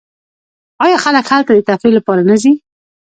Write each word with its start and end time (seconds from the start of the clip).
آیا 0.85 0.97
خلک 1.03 1.25
هلته 1.31 1.49
د 1.59 1.67
تفریح 1.69 1.93
لپاره 1.97 2.21
نه 2.29 2.35
ځي؟ 2.41 2.53